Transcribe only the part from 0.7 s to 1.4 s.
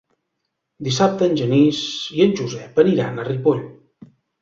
Dissabte en